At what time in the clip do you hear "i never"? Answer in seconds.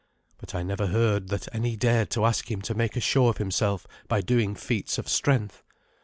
0.55-0.87